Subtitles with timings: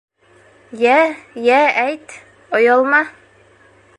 [0.85, 0.95] Йә,
[1.49, 2.17] йә, әйт...
[2.61, 3.03] оялма...